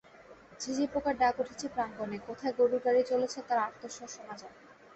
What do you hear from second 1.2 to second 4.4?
ডাক উঠেছে প্রাঙ্গণে, কোথায় গরুর গাড়ি চলেছে তার আর্তস্বর শোনা